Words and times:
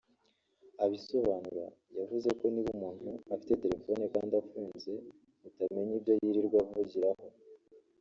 Abisonura 0.83 1.65
yavuze 1.99 2.29
ko 2.39 2.45
niba 2.53 2.69
umuntu 2.77 3.09
afite 3.35 3.53
telefone 3.63 4.03
kandi 4.13 4.33
afunze 4.41 4.91
utamenya 5.47 5.93
ibyo 5.99 6.13
yirirwa 6.21 6.57
avugiraho 6.65 7.23